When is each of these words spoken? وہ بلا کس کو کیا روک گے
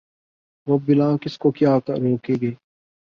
وہ 0.67 0.77
بلا 0.85 1.09
کس 1.17 1.37
کو 1.37 1.51
کیا 1.51 1.77
روک 1.95 2.29
گے 2.41 2.51